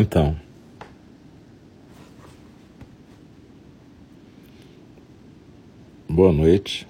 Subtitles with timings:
[0.00, 0.36] Então.
[6.08, 6.86] Boa noite.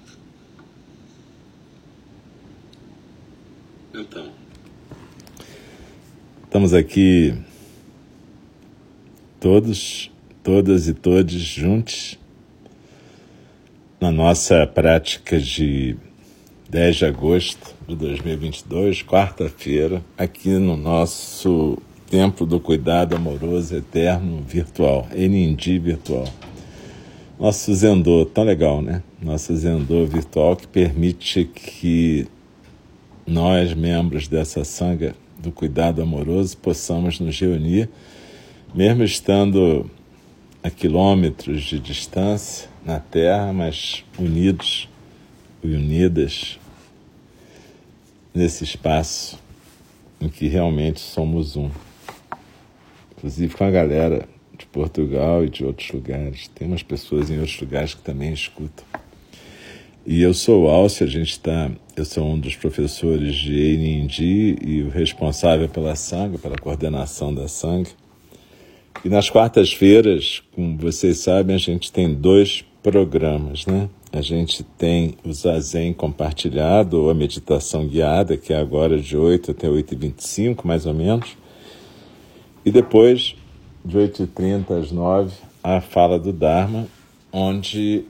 [3.91, 4.31] Então.
[6.43, 7.35] Estamos aqui
[9.39, 10.11] todos,
[10.43, 12.19] todas e todos juntos
[13.99, 15.97] na nossa prática de
[16.69, 25.07] 10 de agosto de 2022, quarta-feira, aqui no nosso Templo do Cuidado Amoroso Eterno Virtual,
[25.13, 26.27] Enindi Virtual.
[27.39, 29.03] Nosso Zendô, tão legal, né?
[29.21, 32.27] Nosso Zendô virtual que permite que
[33.27, 37.87] nós, membros dessa sanga do cuidado amoroso, possamos nos reunir,
[38.73, 39.87] mesmo estando
[40.63, 44.89] a quilômetros de distância na Terra, mas unidos
[45.63, 46.59] e unidas
[48.33, 49.37] nesse espaço
[50.19, 51.69] em que realmente somos um
[53.19, 56.47] inclusive com a galera de Portugal e de outros lugares.
[56.49, 58.85] Tem umas pessoas em outros lugares que também escutam.
[60.05, 61.69] E eu sou o Alce, a gente está.
[61.95, 67.47] Eu sou um dos professores de AND e o responsável pela sangue, pela coordenação da
[67.47, 67.91] sangue.
[69.03, 73.89] E nas quartas-feiras, como vocês sabem, a gente tem dois programas, né?
[74.11, 79.51] A gente tem o Zazen compartilhado, ou a meditação guiada, que é agora de 8
[79.51, 81.37] até 8h25, mais ou menos.
[82.69, 83.35] E depois,
[83.83, 86.87] de 8h30 às 9 a fala do Dharma,
[87.33, 88.05] onde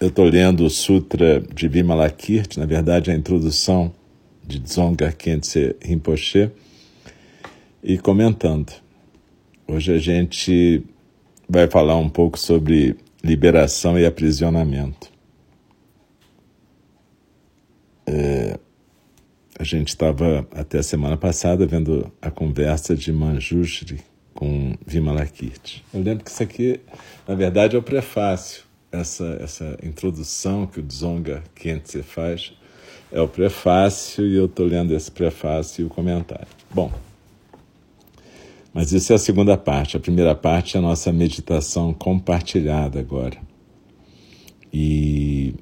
[0.00, 3.92] eu estou lendo o Sutra de Vimalakirti, na verdade a introdução
[4.42, 6.50] de Dzongkar Khyentse Rinpoche,
[7.84, 8.72] e comentando.
[9.68, 10.82] Hoje a gente
[11.46, 15.12] vai falar um pouco sobre liberação e aprisionamento.
[18.06, 18.58] É,
[19.58, 24.00] a gente estava até a semana passada vendo a conversa de Manjushri
[24.34, 25.82] com Vimalakirti.
[25.92, 26.80] Eu lembro que isso aqui,
[27.26, 28.64] na verdade, é o prefácio.
[28.92, 32.52] Essa, essa introdução que o Dzonga Khyentse faz
[33.10, 36.46] é o prefácio e eu estou lendo esse prefácio e o comentário.
[36.70, 36.92] Bom,
[38.72, 39.96] mas isso é a segunda parte.
[39.96, 43.38] A primeira parte é a nossa meditação compartilhada agora.
[44.72, 45.54] E,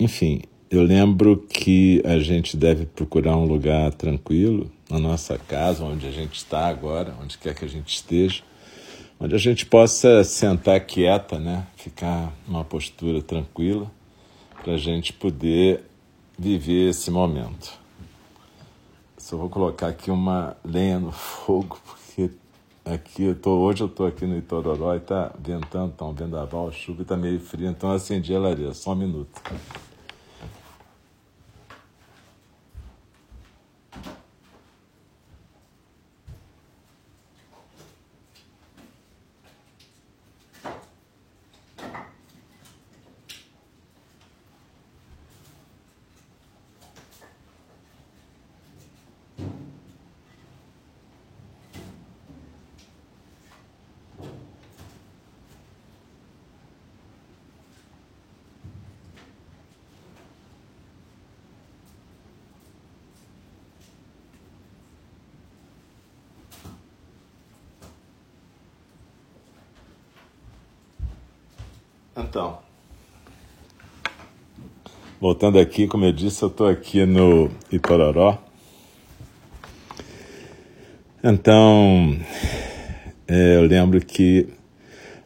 [0.00, 0.40] enfim,
[0.72, 6.10] eu lembro que a gente deve procurar um lugar tranquilo, na nossa casa, onde a
[6.10, 8.42] gente está agora, onde quer que a gente esteja,
[9.20, 11.66] onde a gente possa sentar quieta, né?
[11.76, 13.90] ficar numa postura tranquila,
[14.64, 15.84] para a gente poder
[16.38, 17.78] viver esse momento.
[19.18, 22.30] Só vou colocar aqui uma lenha no fogo, porque
[22.82, 26.72] aqui eu tô, hoje eu estou aqui no Itororó e está ventando, está um vendaval,
[26.72, 29.42] chuva e está meio frio, então eu acendi a lareira, só um minuto.
[72.32, 72.58] Então,
[75.22, 78.42] voltando aqui, como eu disse, eu estou aqui no Itororó.
[81.22, 82.18] Então,
[83.28, 84.48] é, eu lembro que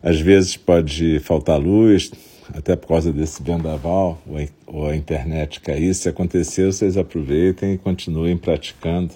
[0.03, 2.11] às vezes pode faltar luz,
[2.53, 4.21] até por causa desse vendaval,
[4.67, 5.95] ou a internet cair.
[5.95, 9.15] Se acontecer, vocês aproveitem e continuem praticando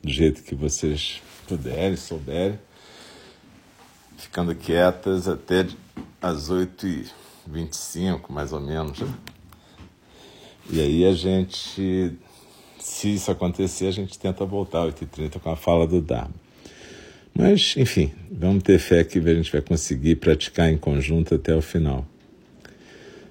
[0.00, 2.60] do jeito que vocês puderem, souberem,
[4.16, 5.66] ficando quietas até
[6.20, 9.02] às 8h25, mais ou menos.
[10.70, 12.12] E aí a gente,
[12.78, 16.34] se isso acontecer, a gente tenta voltar às 8h30 com a fala do Dharma.
[17.34, 21.62] Mas, enfim, vamos ter fé que a gente vai conseguir praticar em conjunto até o
[21.62, 22.06] final.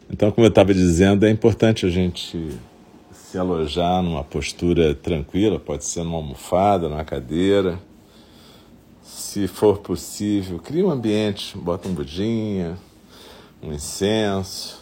[0.10, 2.38] Então, como eu estava dizendo, é importante a gente
[3.14, 7.80] se alojar numa postura tranquila, pode ser numa almofada, numa cadeira,
[9.02, 12.78] se for possível, cria um ambiente, bota um budinha,
[13.64, 14.81] um incenso,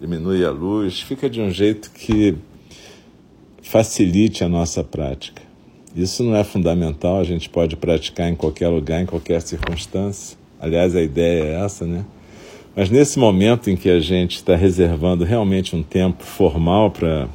[0.00, 2.36] diminui a luz, fica de um jeito que
[3.62, 5.42] facilite a nossa prática.
[5.94, 10.38] Isso não é fundamental, a gente pode praticar em qualquer lugar, em qualquer circunstância.
[10.60, 12.04] Aliás, a ideia é essa, né?
[12.76, 17.28] Mas nesse momento em que a gente está reservando realmente um tempo formal para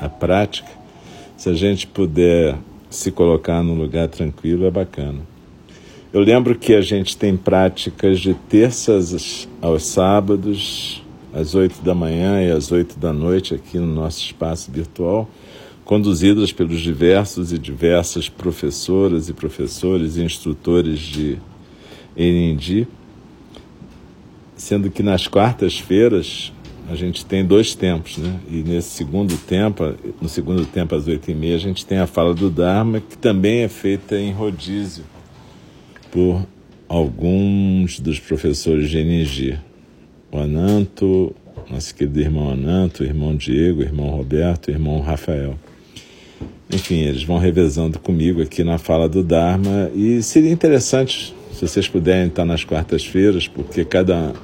[0.00, 0.70] a prática,
[1.36, 2.56] se a gente puder
[2.90, 5.20] se colocar num lugar tranquilo é bacana.
[6.12, 11.02] Eu lembro que a gente tem práticas de terças aos sábados,
[11.32, 15.28] às oito da manhã e às oito da noite, aqui no nosso espaço virtual,
[15.84, 21.38] conduzidas pelos diversos e diversas professoras e professores e instrutores de
[22.16, 22.86] NND,
[24.56, 26.52] sendo que nas quartas-feiras
[26.90, 28.40] a gente tem dois tempos, né?
[28.50, 32.06] E nesse segundo tempo, no segundo tempo às oito e meia, a gente tem a
[32.06, 35.04] fala do Dharma, que também é feita em rodízio
[36.10, 36.46] por
[36.88, 39.58] alguns dos professores de NG.
[40.30, 41.34] O Ananto,
[41.70, 45.58] nosso querido irmão Ananto, irmão Diego, irmão Roberto, irmão Rafael.
[46.70, 51.88] Enfim, eles vão revezando comigo aqui na fala do Dharma e seria interessante se vocês
[51.88, 54.34] puderem estar nas quartas-feiras, porque cada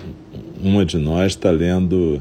[0.62, 2.20] uma de nós está lendo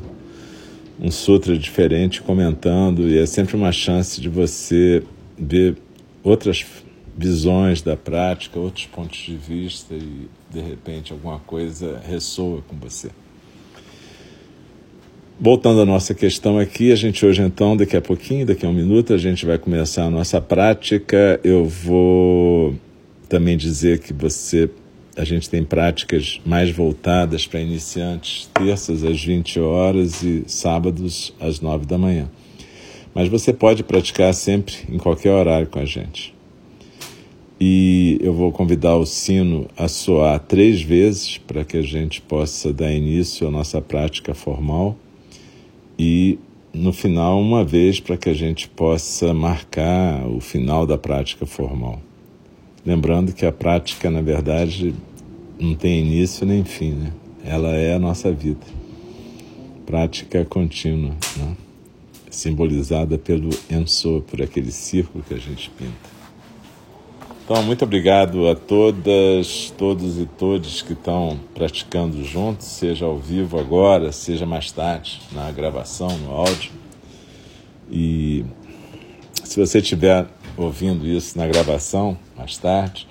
[0.99, 5.01] um sutra diferente comentando e é sempre uma chance de você
[5.37, 5.77] ver
[6.21, 6.65] outras
[7.17, 13.09] visões da prática, outros pontos de vista e de repente alguma coisa ressoa com você.
[15.43, 18.73] Voltando à nossa questão aqui, a gente hoje então, daqui a pouquinho, daqui a um
[18.73, 21.37] minuto, a gente vai começar a nossa prática.
[21.43, 22.73] Eu vou
[23.27, 24.69] também dizer que você
[25.17, 31.59] a gente tem práticas mais voltadas para iniciantes, terças às 20 horas e sábados às
[31.59, 32.31] 9 da manhã.
[33.13, 36.33] Mas você pode praticar sempre, em qualquer horário com a gente.
[37.59, 42.71] E eu vou convidar o sino a soar três vezes para que a gente possa
[42.71, 44.97] dar início à nossa prática formal.
[45.97, 46.39] E
[46.73, 52.01] no final, uma vez para que a gente possa marcar o final da prática formal.
[52.85, 54.93] Lembrando que a prática, na verdade,
[55.59, 57.13] não tem início nem fim, né?
[57.45, 58.65] Ela é a nossa vida.
[59.85, 61.55] Prática contínua, né?
[62.29, 66.12] simbolizada pelo Enso, por aquele círculo que a gente pinta.
[67.45, 73.59] Então, muito obrigado a todas, todos e todos que estão praticando juntos, seja ao vivo
[73.59, 76.71] agora, seja mais tarde, na gravação, no áudio.
[77.91, 78.45] E
[79.43, 80.25] se você estiver
[80.55, 83.05] ouvindo isso na gravação, mais tarde,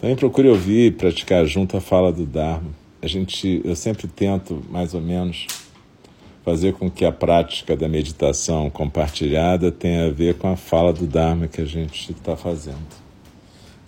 [0.00, 2.70] também procure ouvir e praticar junto a fala do Dharma.
[3.00, 5.46] A gente, eu sempre tento, mais ou menos,
[6.44, 11.06] fazer com que a prática da meditação compartilhada tenha a ver com a fala do
[11.06, 13.07] Dharma que a gente está fazendo.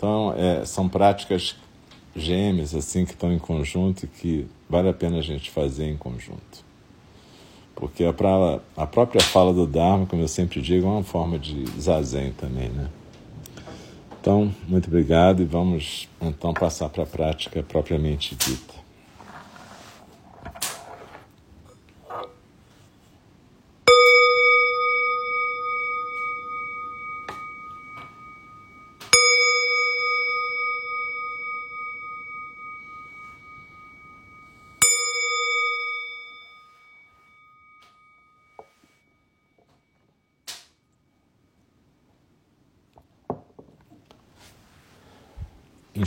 [0.01, 1.55] Então, é, são práticas
[2.17, 5.97] gêmeas, assim, que estão em conjunto e que vale a pena a gente fazer em
[5.99, 6.65] conjunto.
[7.75, 11.39] Porque a, pra, a própria fala do Dharma, como eu sempre digo, é uma forma
[11.39, 12.89] de zazen também, né?
[14.19, 18.73] Então, muito obrigado e vamos então passar para a prática propriamente dita.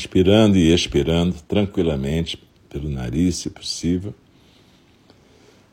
[0.03, 2.37] Inspirando e expirando tranquilamente
[2.69, 4.13] pelo nariz, se possível.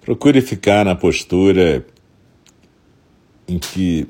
[0.00, 1.84] Procure ficar na postura
[3.48, 4.06] em que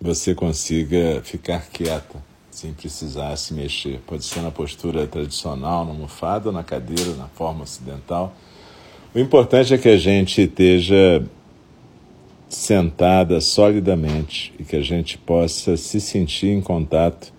[0.00, 4.00] você consiga ficar quieta, sem precisar se mexer.
[4.06, 8.34] Pode ser na postura tradicional, na almofada, na cadeira, na forma ocidental.
[9.14, 11.26] O importante é que a gente esteja
[12.48, 17.32] sentada solidamente e que a gente possa se sentir em contato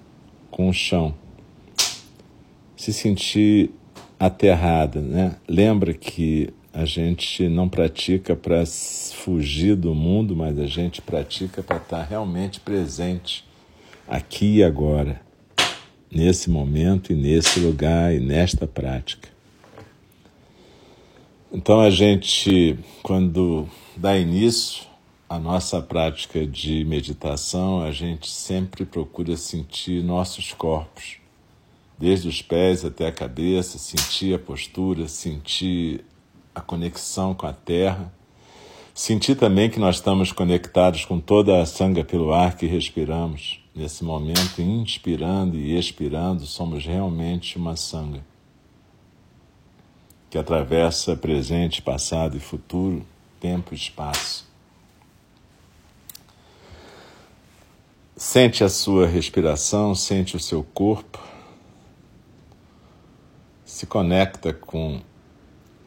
[0.52, 1.16] com o chão
[2.78, 3.72] se sentir
[4.20, 5.36] aterrada, né?
[5.48, 11.78] Lembra que a gente não pratica para fugir do mundo, mas a gente pratica para
[11.78, 13.44] estar realmente presente
[14.08, 15.20] aqui e agora,
[16.12, 19.28] nesse momento e nesse lugar e nesta prática.
[21.52, 24.86] Então a gente, quando dá início
[25.28, 31.18] à nossa prática de meditação, a gente sempre procura sentir nossos corpos
[31.98, 36.06] desde os pés até a cabeça, sentir a postura, sentir
[36.54, 38.14] a conexão com a terra.
[38.94, 43.60] Sentir também que nós estamos conectados com toda a sanga pelo ar que respiramos.
[43.76, 48.26] Nesse momento, inspirando e expirando, somos realmente uma sanga
[50.30, 53.06] que atravessa presente, passado e futuro,
[53.40, 54.46] tempo e espaço.
[58.16, 61.37] Sente a sua respiração, sente o seu corpo
[63.78, 65.00] se conecta com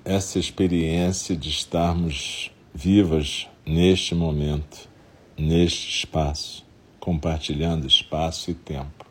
[0.04, 4.88] essa experiência de estarmos vivas neste momento,
[5.36, 6.64] neste espaço,
[7.00, 9.04] compartilhando espaço e tempo.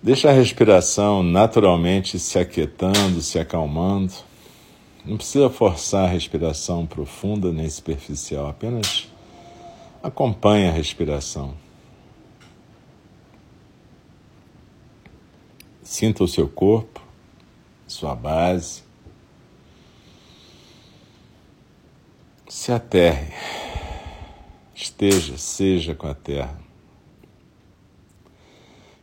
[0.00, 4.12] Deixa a respiração naturalmente se aquietando, se acalmando.
[5.04, 9.08] Não precisa forçar a respiração profunda nem superficial, apenas
[10.00, 11.61] acompanhe a respiração.
[15.82, 17.00] Sinta o seu corpo,
[17.86, 18.82] sua base.
[22.48, 23.32] Se aterre,
[24.74, 26.60] esteja, seja com a terra.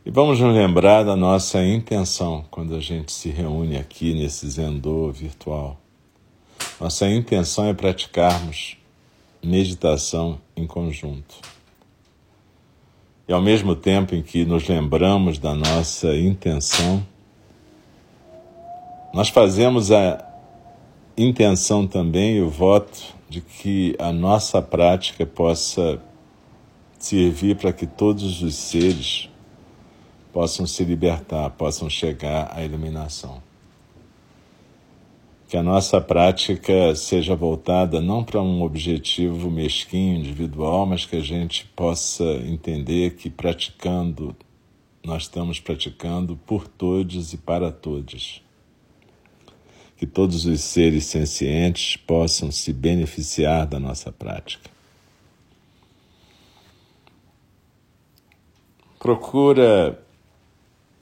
[0.06, 5.12] E vamos nos lembrar da nossa intenção quando a gente se reúne aqui nesse Zendô
[5.12, 5.78] virtual.
[6.80, 8.78] Nossa intenção é praticarmos
[9.42, 11.36] meditação em conjunto.
[13.30, 17.00] E ao mesmo tempo em que nos lembramos da nossa intenção,
[19.14, 20.28] nós fazemos a
[21.16, 26.02] intenção também e o voto de que a nossa prática possa
[26.98, 29.30] servir para que todos os seres
[30.32, 33.40] possam se libertar, possam chegar à iluminação.
[35.50, 41.20] Que a nossa prática seja voltada não para um objetivo mesquinho, individual, mas que a
[41.20, 44.36] gente possa entender que praticando,
[45.04, 48.40] nós estamos praticando por todos e para todos.
[49.96, 54.70] Que todos os seres sencientes possam se beneficiar da nossa prática.
[59.00, 60.00] Procura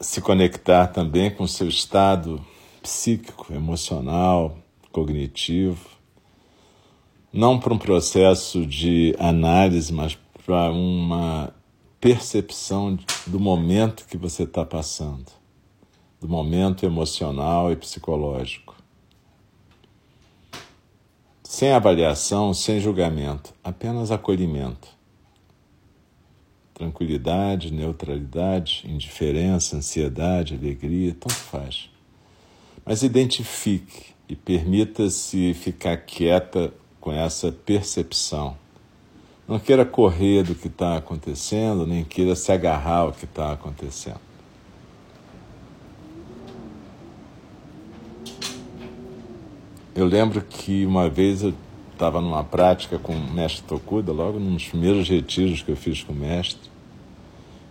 [0.00, 2.42] se conectar também com o seu estado
[2.88, 4.56] psíquico, emocional,
[4.90, 5.86] cognitivo,
[7.30, 11.54] não para um processo de análise, mas para uma
[12.00, 15.26] percepção do momento que você está passando,
[16.18, 18.74] do momento emocional e psicológico.
[21.42, 24.96] Sem avaliação, sem julgamento, apenas acolhimento
[26.72, 31.90] tranquilidade, neutralidade, indiferença, ansiedade, alegria, tanto faz.
[32.88, 38.56] Mas identifique e permita-se ficar quieta com essa percepção.
[39.46, 44.20] Não queira correr do que está acontecendo, nem queira se agarrar ao que está acontecendo.
[49.94, 51.52] Eu lembro que uma vez eu
[51.92, 56.14] estava numa prática com o mestre Tokuda, logo nos primeiros retiros que eu fiz com
[56.14, 56.70] o mestre.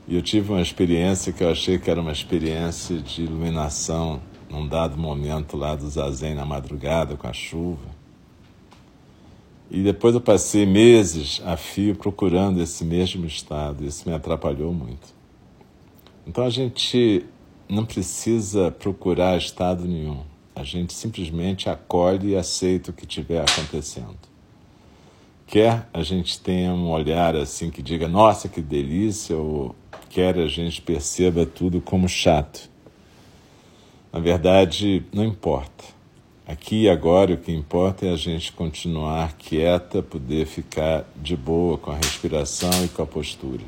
[0.07, 4.67] E eu tive uma experiência que eu achei que era uma experiência de iluminação num
[4.67, 7.97] dado momento lá do Zazen na madrugada com a chuva.
[9.69, 13.85] E depois eu passei meses a fio procurando esse mesmo estado.
[13.85, 15.13] Isso me atrapalhou muito.
[16.25, 17.25] Então a gente
[17.67, 20.21] não precisa procurar estado nenhum.
[20.55, 24.17] A gente simplesmente acolhe e aceita o que estiver acontecendo.
[25.45, 29.75] Quer a gente tenha um olhar assim que diga, nossa, que delícia, ou
[30.09, 32.69] quer a gente perceba tudo como chato.
[34.17, 35.83] Na verdade, não importa.
[36.47, 41.77] Aqui e agora o que importa é a gente continuar quieta, poder ficar de boa
[41.77, 43.61] com a respiração e com a postura.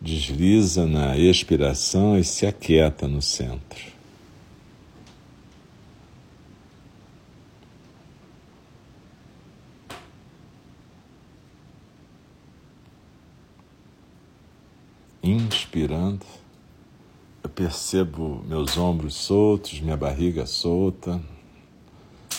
[0.00, 3.97] desliza na expiração e se aquieta no centro.
[15.28, 16.24] Inspirando,
[17.44, 21.20] eu percebo meus ombros soltos, minha barriga solta,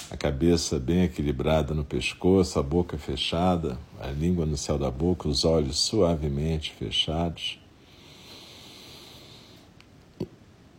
[0.09, 5.29] a cabeça bem equilibrada no pescoço, a boca fechada, a língua no céu da boca,
[5.29, 7.59] os olhos suavemente fechados.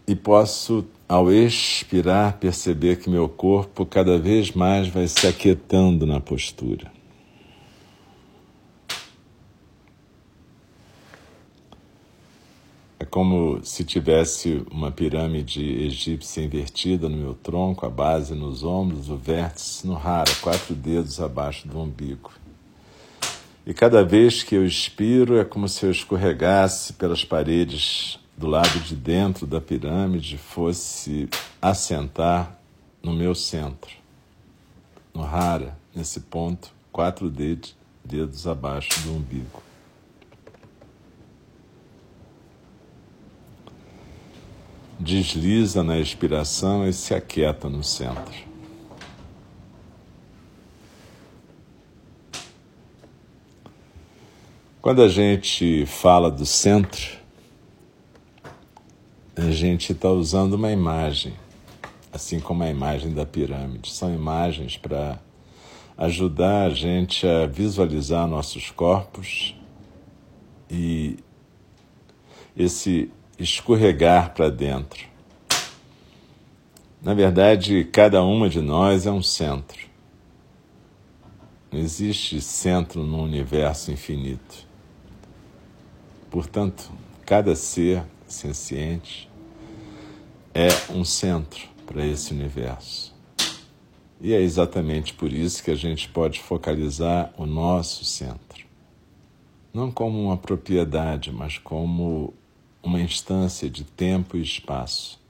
[0.04, 6.20] E posso, ao expirar, perceber que meu corpo cada vez mais vai se aquietando na
[6.20, 6.90] postura.
[13.10, 19.16] Como se tivesse uma pirâmide egípcia invertida no meu tronco, a base nos ombros, o
[19.16, 22.30] vértice no rara, quatro dedos abaixo do umbigo.
[23.66, 28.78] E cada vez que eu expiro é como se eu escorregasse pelas paredes do lado
[28.80, 31.28] de dentro da pirâmide, fosse
[31.60, 32.58] assentar
[33.02, 33.90] no meu centro,
[35.12, 39.69] no rara, nesse ponto, quatro dedos, dedos abaixo do umbigo.
[45.00, 48.50] Desliza na expiração e se aquieta no centro.
[54.82, 57.18] Quando a gente fala do centro,
[59.34, 61.34] a gente está usando uma imagem,
[62.12, 63.90] assim como a imagem da pirâmide.
[63.90, 65.18] São imagens para
[65.96, 69.54] ajudar a gente a visualizar nossos corpos
[70.70, 71.18] e
[72.56, 73.10] esse
[73.40, 75.08] escorregar para dentro.
[77.02, 79.88] Na verdade, cada uma de nós é um centro.
[81.72, 84.68] Não existe centro no universo infinito.
[86.30, 86.90] Portanto,
[87.24, 89.30] cada ser senciente
[90.52, 93.14] é um centro para esse universo.
[94.20, 98.66] E é exatamente por isso que a gente pode focalizar o nosso centro.
[99.72, 102.34] Não como uma propriedade, mas como
[102.82, 105.20] uma instância de tempo e espaço.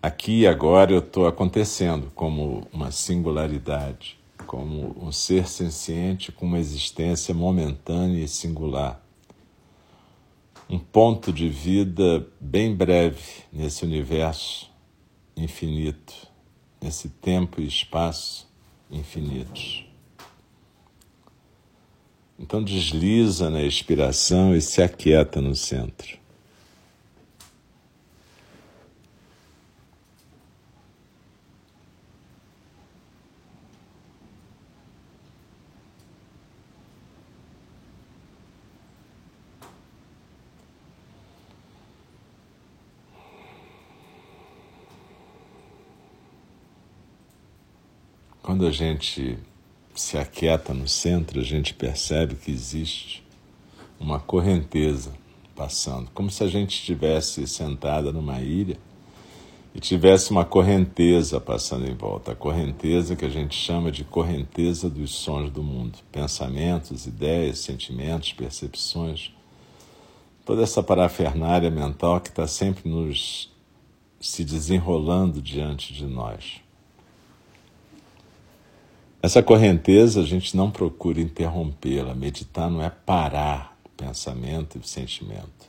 [0.00, 6.58] Aqui e agora eu estou acontecendo como uma singularidade, como um ser senciente com uma
[6.58, 9.02] existência momentânea e singular.
[10.70, 14.70] Um ponto de vida bem breve nesse universo
[15.36, 16.14] infinito,
[16.80, 18.48] nesse tempo e espaço
[18.90, 19.87] infinitos.
[22.38, 26.16] Então desliza na expiração e se aquieta no centro.
[48.40, 49.38] Quando a gente
[50.00, 53.24] se aquieta no centro, a gente percebe que existe
[53.98, 55.12] uma correnteza
[55.56, 58.76] passando, como se a gente estivesse sentada numa ilha
[59.74, 62.30] e tivesse uma correnteza passando em volta.
[62.30, 68.32] A correnteza que a gente chama de correnteza dos sons do mundo, pensamentos, ideias, sentimentos,
[68.32, 69.32] percepções,
[70.44, 73.52] toda essa parafernália mental que está sempre nos
[74.20, 76.67] se desenrolando diante de nós.
[79.20, 82.14] Essa correnteza a gente não procura interrompê-la.
[82.14, 85.68] Meditar não é parar o pensamento e o sentimento.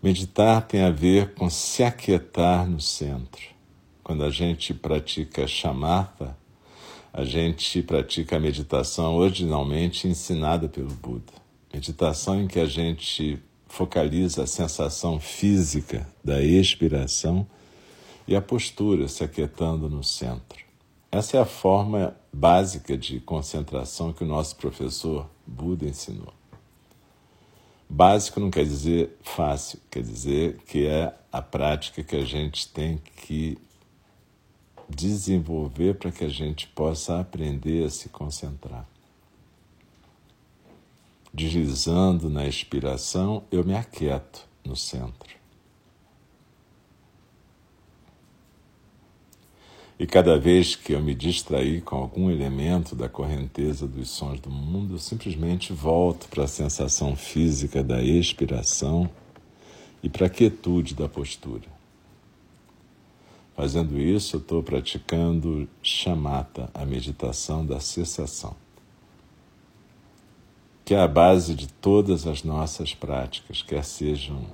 [0.00, 3.42] Meditar tem a ver com se aquietar no centro.
[4.04, 6.36] Quando a gente pratica shamatha,
[7.12, 11.32] a gente pratica a meditação originalmente ensinada pelo Buda.
[11.74, 17.44] Meditação em que a gente focaliza a sensação física da expiração
[18.28, 20.64] e a postura se aquietando no centro.
[21.10, 26.34] Essa é a forma básica de concentração que o nosso professor Buda ensinou.
[27.88, 32.98] Básico não quer dizer fácil, quer dizer que é a prática que a gente tem
[32.98, 33.56] que
[34.86, 38.86] desenvolver para que a gente possa aprender a se concentrar.
[41.32, 45.35] Deslizando na expiração, eu me aquieto no centro.
[49.98, 54.50] E cada vez que eu me distrair com algum elemento da correnteza dos sons do
[54.50, 59.08] mundo, eu simplesmente volto para a sensação física da expiração
[60.02, 61.64] e para a quietude da postura.
[63.56, 68.54] Fazendo isso, eu estou praticando chamata, a meditação da cessação,
[70.84, 74.44] que é a base de todas as nossas práticas, quer sejam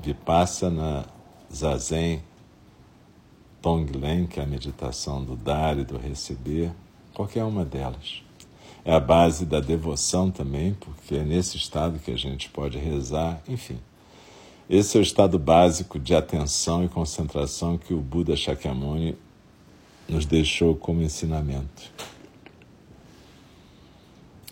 [0.00, 1.06] vipassana,
[1.52, 2.22] zazen,
[3.66, 6.70] Tonglen, que é a meditação do dar e do receber,
[7.12, 8.22] qualquer uma delas.
[8.84, 13.42] É a base da devoção também, porque é nesse estado que a gente pode rezar,
[13.48, 13.80] enfim.
[14.70, 19.16] Esse é o estado básico de atenção e concentração que o Buda Shakyamuni
[20.08, 21.90] nos deixou como ensinamento.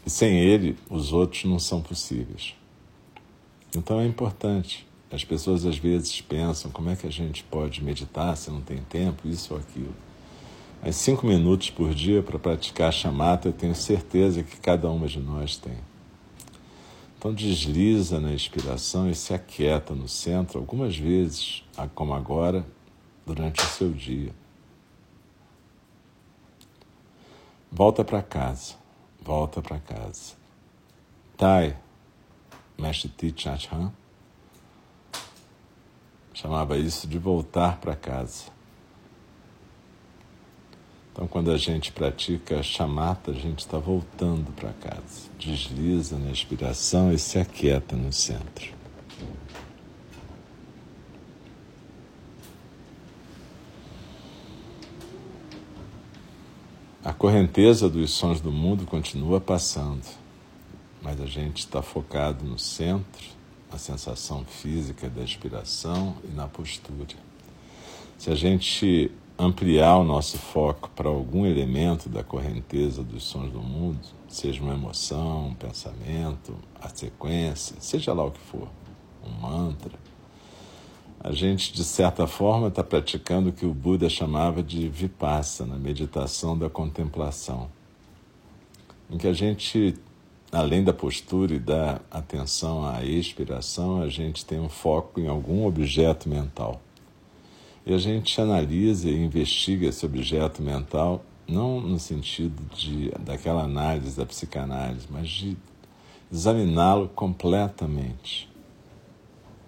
[0.05, 2.57] E sem ele, os outros não são possíveis.
[3.77, 8.37] Então é importante as pessoas às vezes pensam como é que a gente pode meditar
[8.37, 9.95] se não tem tempo, isso ou aquilo.
[10.83, 15.07] Mas cinco minutos por dia para praticar a chamata, eu tenho certeza que cada uma
[15.07, 15.79] de nós tem.
[17.17, 21.63] Então desliza na inspiração e se aquieta no centro algumas vezes,
[21.95, 22.67] como agora,
[23.25, 24.33] durante o seu dia.
[27.71, 28.75] Volta para casa,
[29.23, 30.35] volta para casa.
[31.37, 31.77] Tai,
[32.77, 33.93] Mestre Tichathan,
[36.35, 38.53] chamava isso de voltar para casa.
[41.13, 45.31] Então, quando a gente pratica chamata, a gente está voltando para casa.
[45.39, 48.75] Desliza na expiração e se aquieta no centro.
[57.05, 60.03] A correnteza dos sons do mundo continua passando,
[61.01, 63.34] mas a gente está focado no centro
[63.75, 67.17] na sensação física da expiração e na postura.
[68.17, 73.61] Se a gente ampliar o nosso foco para algum elemento da correnteza dos sons do
[73.61, 78.69] mundo, seja uma emoção, um pensamento, a sequência, seja lá o que for,
[79.27, 79.99] um mantra,
[81.19, 86.57] a gente, de certa forma, está praticando o que o Buda chamava de vipassana, meditação
[86.57, 87.69] da contemplação,
[89.11, 89.97] em que a gente,
[90.55, 95.67] além da postura e da atenção à expiração, a gente tem um foco em algum
[95.67, 96.81] objeto mental.
[97.85, 104.17] E a gente analisa e investiga esse objeto mental, não no sentido de, daquela análise
[104.17, 105.57] da psicanálise, mas de
[106.33, 108.49] examiná-lo completamente.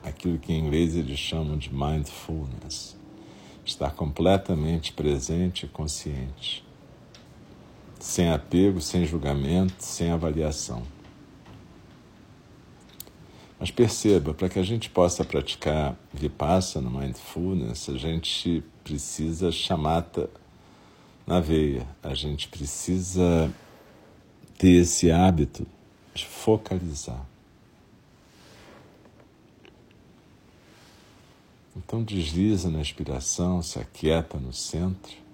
[0.02, 2.96] Aquilo que em inglês eles chamam de mindfulness.
[3.64, 6.65] Estar completamente presente e consciente.
[7.98, 10.82] Sem apego, sem julgamento, sem avaliação.
[13.58, 20.28] Mas perceba, para que a gente possa praticar Vipassana, Mindfulness, a gente precisa chamata
[21.26, 23.52] na veia, a gente precisa
[24.58, 25.66] ter esse hábito
[26.14, 27.26] de focalizar.
[31.76, 35.25] Então desliza na inspiração, se aquieta no centro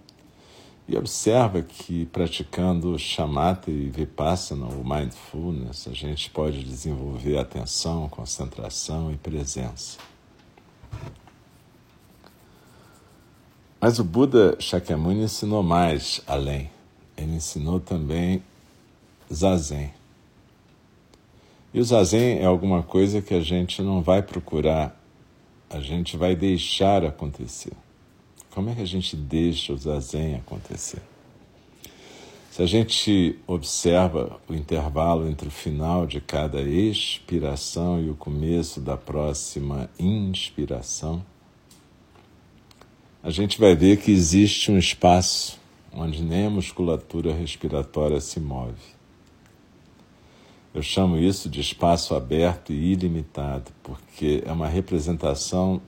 [0.88, 9.12] e observa que praticando shamatha e vipassana, ou mindfulness, a gente pode desenvolver atenção, concentração
[9.12, 9.98] e presença.
[13.80, 16.70] Mas o Buda Shakyamuni ensinou mais além.
[17.16, 18.42] Ele ensinou também
[19.32, 19.92] zazen.
[21.74, 24.94] E o zazen é alguma coisa que a gente não vai procurar,
[25.70, 27.72] a gente vai deixar acontecer.
[28.54, 31.00] Como é que a gente deixa o zazen acontecer?
[32.50, 38.78] Se a gente observa o intervalo entre o final de cada expiração e o começo
[38.78, 41.24] da próxima inspiração,
[43.22, 45.58] a gente vai ver que existe um espaço
[45.90, 48.92] onde nem a musculatura respiratória se move.
[50.74, 55.80] Eu chamo isso de espaço aberto e ilimitado, porque é uma representação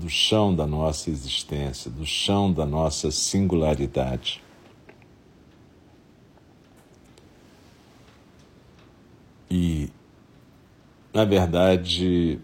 [0.00, 4.42] do chão da nossa existência, do chão da nossa singularidade.
[9.50, 9.90] E,
[11.12, 12.40] na verdade,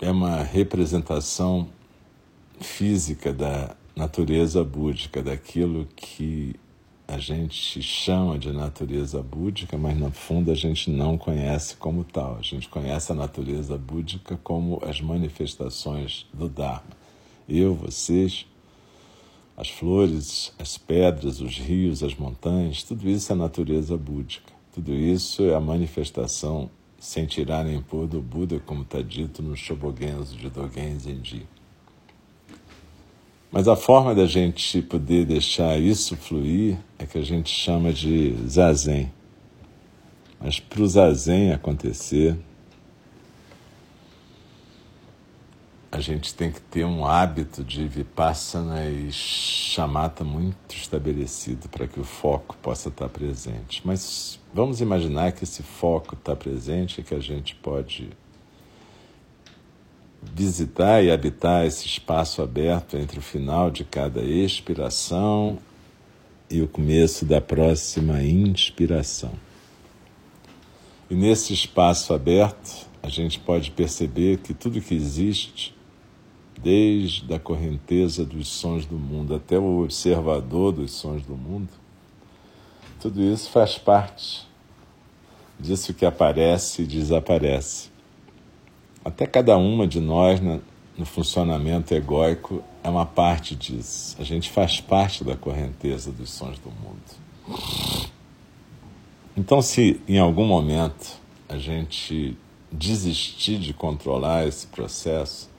[0.00, 1.68] é uma representação
[2.60, 6.54] física da natureza búdica, daquilo que
[7.08, 12.36] a gente chama de natureza búdica, mas no fundo a gente não conhece como tal.
[12.36, 16.99] A gente conhece a natureza búdica como as manifestações do Dharma
[17.50, 18.46] eu, vocês,
[19.56, 24.52] as flores, as pedras, os rios, as montanhas, tudo isso é natureza búdica.
[24.72, 29.56] Tudo isso é a manifestação, sem tirar nem pôr, do Buda, como está dito no
[29.56, 31.46] Shobogenzo de Dogen Zenji.
[33.50, 38.36] Mas a forma da gente poder deixar isso fluir é que a gente chama de
[38.46, 39.10] zazen.
[40.40, 42.38] Mas para o zazen acontecer,
[45.92, 51.98] a gente tem que ter um hábito de vipassana e chamata muito estabelecido para que
[51.98, 53.82] o foco possa estar presente.
[53.84, 58.08] Mas vamos imaginar que esse foco está presente e que a gente pode
[60.22, 65.58] visitar e habitar esse espaço aberto entre o final de cada expiração
[66.48, 69.32] e o começo da próxima inspiração.
[71.08, 75.79] E nesse espaço aberto, a gente pode perceber que tudo que existe
[76.62, 81.68] desde a correnteza dos sons do mundo até o observador dos sons do mundo,
[83.00, 84.48] tudo isso faz parte
[85.58, 87.90] disso que aparece e desaparece.
[89.04, 94.16] Até cada uma de nós, no funcionamento egóico, é uma parte disso.
[94.18, 98.00] A gente faz parte da correnteza dos sons do mundo.
[99.36, 101.18] Então, se em algum momento
[101.48, 102.36] a gente
[102.70, 105.49] desistir de controlar esse processo,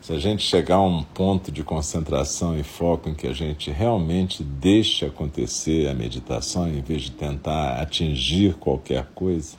[0.00, 3.70] se a gente chegar a um ponto de concentração e foco em que a gente
[3.70, 9.56] realmente deixa acontecer a meditação em vez de tentar atingir qualquer coisa,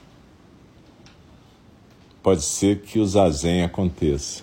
[2.22, 4.42] pode ser que o zazen aconteça.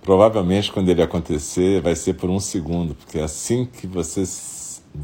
[0.00, 4.24] Provavelmente, quando ele acontecer, vai ser por um segundo, porque assim que você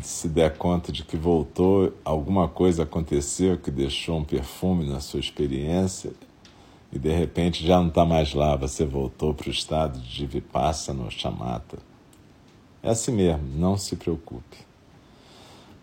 [0.01, 5.21] se der conta de que voltou, alguma coisa aconteceu que deixou um perfume na sua
[5.21, 6.13] experiência
[6.93, 11.05] e de repente já não está mais lá, você voltou para o estado de Vipassana
[11.05, 11.79] ou Chamata.
[12.83, 14.59] É assim mesmo, não se preocupe.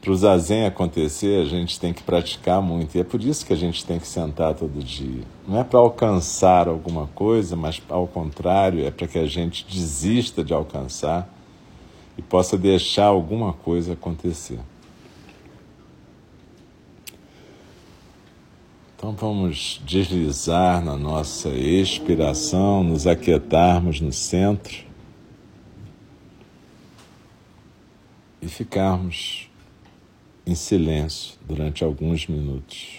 [0.02, 2.96] para o zazen acontecer, a gente tem que praticar muito.
[2.96, 5.24] E é por isso que a gente tem que sentar todo dia.
[5.48, 10.44] Não é para alcançar alguma coisa, mas ao contrário, é para que a gente desista
[10.44, 11.28] de alcançar
[12.20, 14.60] e possa deixar alguma coisa acontecer.
[18.94, 24.84] Então vamos deslizar na nossa expiração, nos aquietarmos no centro
[28.42, 29.50] e ficarmos
[30.46, 32.99] em silêncio durante alguns minutos.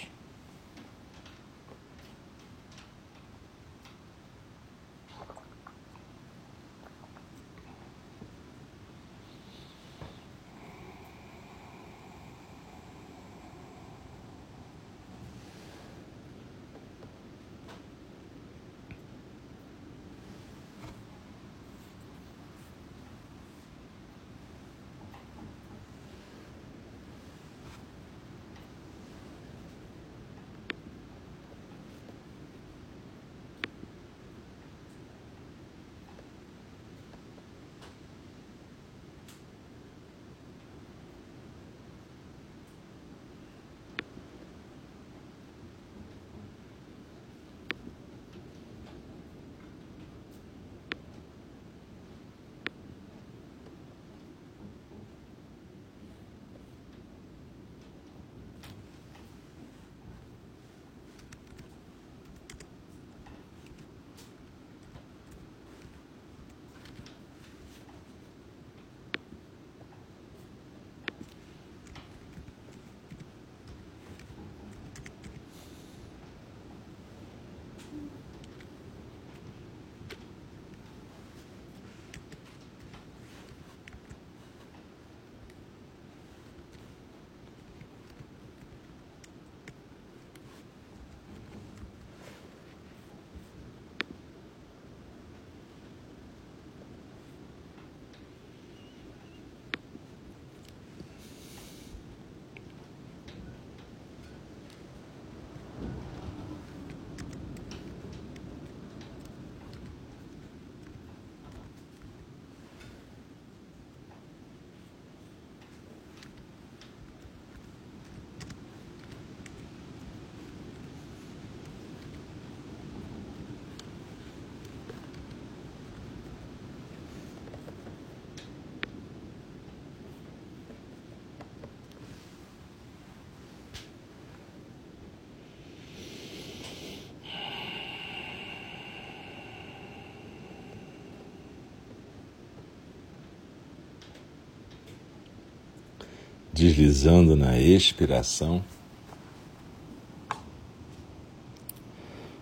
[146.61, 148.61] Deslizando na expiração.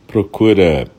[0.06, 0.92] Procura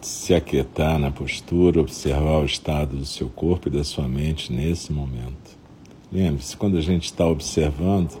[0.00, 4.92] se aquietar na postura, observar o estado do seu corpo e da sua mente nesse
[4.92, 5.56] momento.
[6.12, 8.16] Lembre-se, quando a gente está observando,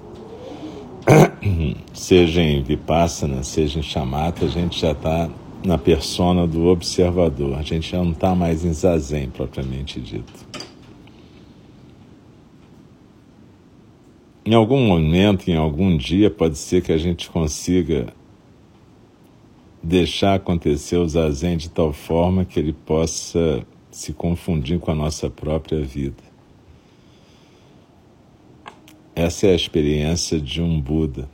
[1.94, 5.30] seja em Vipassana, seja em Chamata, a gente já está
[5.64, 10.45] na persona do observador, a gente já não está mais em Zazen propriamente dito.
[14.46, 18.14] Em algum momento, em algum dia, pode ser que a gente consiga
[19.82, 25.28] deixar acontecer o zazen de tal forma que ele possa se confundir com a nossa
[25.28, 26.22] própria vida.
[29.16, 31.28] Essa é a experiência de um Buda.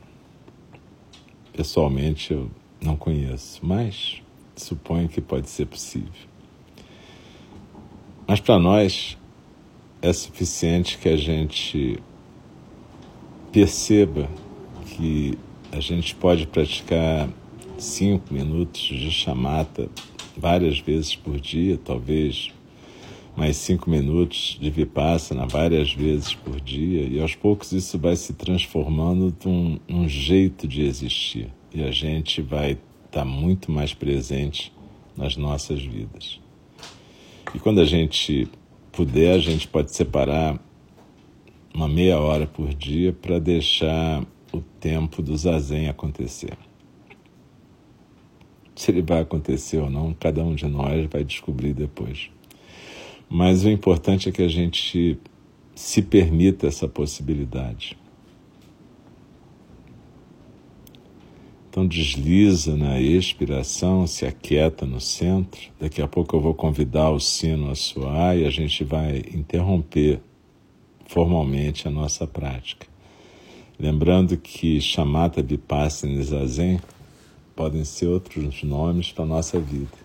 [1.55, 2.49] Pessoalmente eu
[2.81, 4.23] não conheço, mas
[4.55, 6.09] suponho que pode ser possível.
[8.25, 9.19] Mas para nós
[10.01, 12.01] é suficiente que a gente
[13.53, 14.27] perceba
[14.87, 15.37] que
[15.71, 17.29] a gente pode praticar
[17.77, 19.87] cinco minutos de chamata
[20.35, 22.51] várias vezes por dia, talvez
[23.37, 28.33] mais cinco minutos de vipassana várias vezes por dia, e aos poucos isso vai se
[28.33, 34.73] transformando num um jeito de existir, e a gente vai estar tá muito mais presente
[35.15, 36.39] nas nossas vidas.
[37.53, 38.47] E quando a gente
[38.91, 40.59] puder, a gente pode separar
[41.73, 46.55] uma meia hora por dia para deixar o tempo do zazen acontecer.
[48.75, 52.29] Se ele vai acontecer ou não, cada um de nós vai descobrir depois.
[53.29, 55.17] Mas o importante é que a gente
[55.73, 57.97] se permita essa possibilidade.
[61.69, 65.59] Então desliza na expiração, se aquieta no centro.
[65.79, 70.21] Daqui a pouco eu vou convidar o sino a soar e a gente vai interromper
[71.13, 72.87] formalmente a nossa prática.
[73.79, 76.81] Lembrando que chamata vipassana e zazen
[77.55, 79.95] podem ser outros nomes para a nossa vida,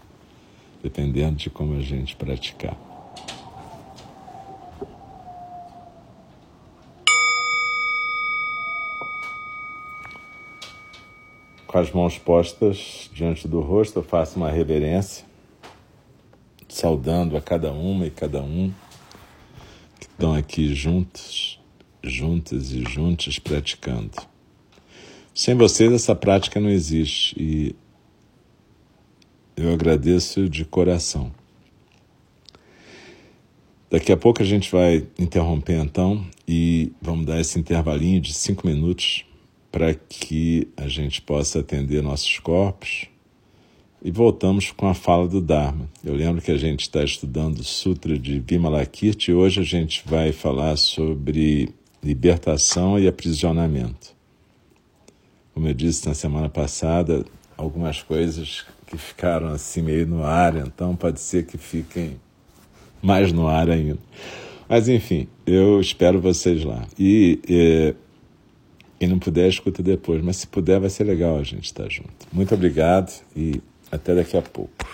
[0.83, 2.77] dependendo de como a gente praticar.
[11.67, 15.25] Com as mãos postas diante do rosto, eu faço uma reverência,
[16.69, 18.71] saudando a cada uma e cada um
[20.19, 21.61] estão aqui juntos,
[22.03, 24.11] juntas e juntos praticando.
[25.33, 27.77] Sem vocês, essa prática não existe e
[29.57, 31.33] eu agradeço de coração.
[33.89, 38.67] Daqui a pouco a gente vai interromper então e vamos dar esse intervalinho de cinco
[38.67, 39.25] minutos
[39.71, 43.07] para que a gente possa atender nossos corpos.
[44.01, 45.89] E voltamos com a fala do Dharma.
[46.05, 50.05] Eu lembro que a gente está estudando o Sutra de Vimalakirti e hoje a gente
[50.07, 51.71] vai falar sobre
[52.03, 54.15] libertação e aprisionamento.
[55.53, 57.25] Como eu disse na semana passada,
[57.57, 62.21] algumas coisas que ficaram assim meio no ar, então pode ser que fiquem
[63.03, 63.99] mais no ar ainda.
[64.69, 66.87] Mas enfim, eu espero vocês lá.
[66.97, 67.95] E eh,
[68.99, 70.23] quem não puder, escuta depois.
[70.23, 72.27] Mas se puder, vai ser legal a gente estar junto.
[72.33, 74.87] Muito obrigado e até daqui a pouco.